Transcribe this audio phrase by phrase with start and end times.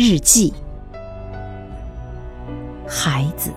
[0.00, 0.54] 日记，
[2.86, 3.52] 孩子，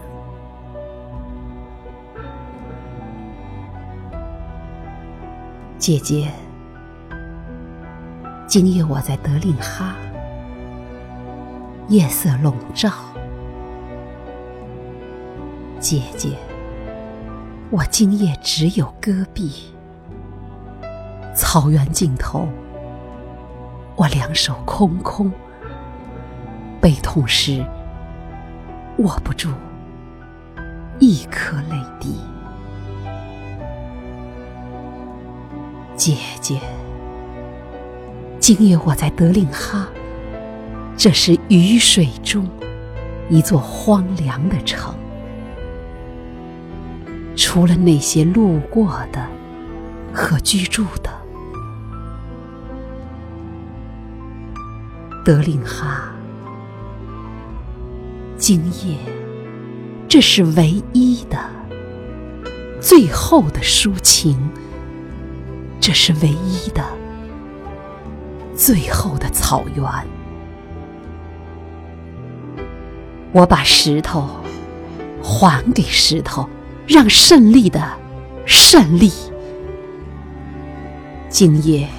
[5.81, 6.31] 姐姐，
[8.45, 9.95] 今夜我在德令哈，
[11.88, 12.91] 夜色笼罩。
[15.80, 16.38] 姐姐，
[17.71, 19.73] 我今夜只有戈壁，
[21.35, 22.48] 草原尽头，
[23.95, 25.32] 我两手空空。
[26.79, 27.66] 悲痛时，
[28.99, 29.49] 握不住
[30.99, 32.20] 一颗泪滴。
[36.04, 36.60] 姐姐，
[38.40, 39.88] 今夜我在德令哈，
[40.98, 42.49] 这是雨水中
[43.30, 44.96] 一座荒凉的城，
[47.35, 49.27] 除了那些路过的
[50.12, 51.12] 和居住的，
[55.24, 56.12] 德令哈。
[58.38, 58.98] 今夜，
[60.08, 61.38] 这是唯一的、
[62.82, 64.36] 最后的抒情；
[65.81, 66.84] 这是唯一的、
[68.56, 69.84] 最后的草原。
[73.31, 74.29] 我把石头
[75.24, 76.47] 还给石头，
[76.88, 77.81] 让胜利的
[78.46, 79.12] 胜利。
[81.29, 81.90] 今夜，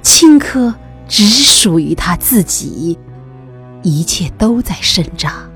[0.00, 0.72] 青稞
[1.08, 2.96] 只属于他自己，
[3.82, 5.50] 一切都在生长。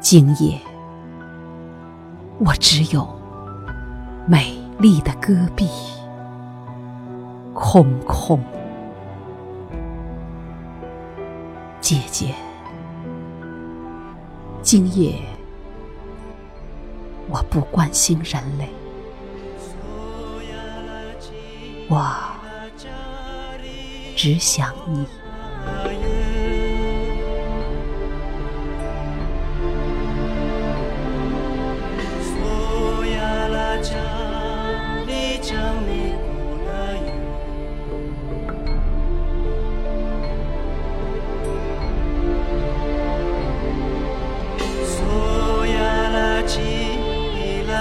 [0.00, 0.58] 今夜，
[2.38, 3.06] 我只有
[4.26, 5.68] 美丽的戈壁，
[7.54, 8.42] 空空。
[11.80, 12.34] 姐姐，
[14.60, 15.22] 今夜
[17.28, 18.68] 我不关心人类，
[21.88, 22.04] 我
[24.16, 25.06] 只想你。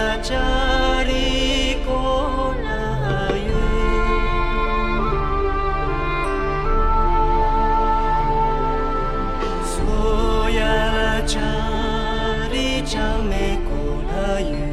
[0.02, 0.36] 呀，扎
[1.04, 1.92] 里古
[2.64, 2.70] 拉
[3.36, 3.54] 语，
[9.64, 10.60] 索呀
[10.96, 11.38] 拉扎
[12.52, 14.71] 里江美古拉语。